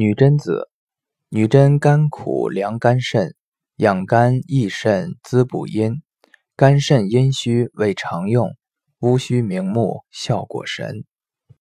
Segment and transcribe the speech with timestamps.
[0.00, 0.70] 女贞子
[1.28, 3.34] 女贞甘苦凉肝肾
[3.76, 6.00] 养肝益肾滋补阴
[6.56, 8.56] 肝肾阴虚未常用
[9.00, 11.04] 乌须明目效果神。